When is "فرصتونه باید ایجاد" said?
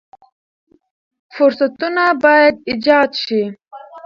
1.35-3.11